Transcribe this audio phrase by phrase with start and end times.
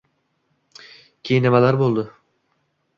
[1.29, 2.09] Keyin nimalar bo`ldi